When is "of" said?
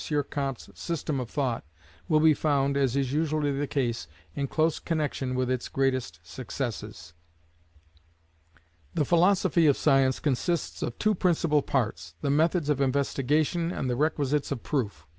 1.19-1.29, 9.67-9.77, 10.81-10.97, 12.67-12.81, 14.51-14.63